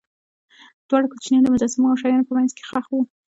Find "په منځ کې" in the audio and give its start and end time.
2.29-2.63